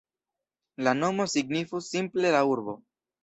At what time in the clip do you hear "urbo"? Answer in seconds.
2.55-2.77